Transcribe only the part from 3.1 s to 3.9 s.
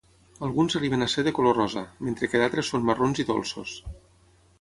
i dolços.